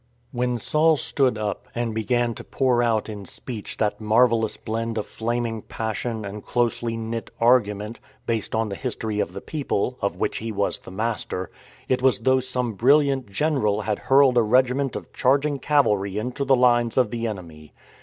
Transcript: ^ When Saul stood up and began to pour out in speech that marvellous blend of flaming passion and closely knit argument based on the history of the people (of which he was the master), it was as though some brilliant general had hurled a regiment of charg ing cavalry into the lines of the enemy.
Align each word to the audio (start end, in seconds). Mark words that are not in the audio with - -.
^ 0.01 0.03
When 0.31 0.57
Saul 0.57 0.97
stood 0.97 1.37
up 1.37 1.67
and 1.75 1.93
began 1.93 2.33
to 2.33 2.43
pour 2.43 2.81
out 2.81 3.07
in 3.07 3.23
speech 3.23 3.77
that 3.77 4.01
marvellous 4.01 4.57
blend 4.57 4.97
of 4.97 5.05
flaming 5.05 5.61
passion 5.61 6.25
and 6.25 6.43
closely 6.43 6.97
knit 6.97 7.29
argument 7.39 7.99
based 8.25 8.55
on 8.55 8.69
the 8.69 8.75
history 8.75 9.19
of 9.19 9.33
the 9.33 9.41
people 9.41 9.99
(of 10.01 10.15
which 10.15 10.37
he 10.37 10.51
was 10.51 10.79
the 10.79 10.89
master), 10.89 11.51
it 11.87 12.01
was 12.01 12.15
as 12.17 12.21
though 12.23 12.39
some 12.39 12.73
brilliant 12.73 13.29
general 13.29 13.81
had 13.81 13.99
hurled 13.99 14.37
a 14.37 14.41
regiment 14.41 14.95
of 14.95 15.11
charg 15.13 15.45
ing 15.45 15.59
cavalry 15.59 16.17
into 16.17 16.43
the 16.45 16.55
lines 16.55 16.97
of 16.97 17.11
the 17.11 17.27
enemy. 17.27 17.71